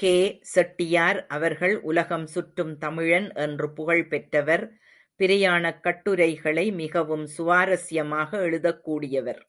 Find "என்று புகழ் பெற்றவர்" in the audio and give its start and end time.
3.34-4.64